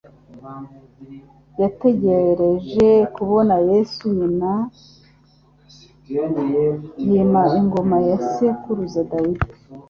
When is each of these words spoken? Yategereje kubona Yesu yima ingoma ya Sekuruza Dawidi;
Yategereje 1.61 2.87
kubona 3.15 3.55
Yesu 3.69 4.05
yima 7.07 7.43
ingoma 7.59 7.97
ya 8.09 8.17
Sekuruza 8.29 9.01
Dawidi; 9.11 9.47